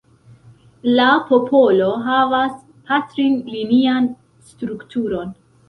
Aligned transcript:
La 0.99 1.05
popolo 1.27 1.91
havas 2.07 2.57
patrinlinian 2.89 4.11
strukturon. 4.51 5.35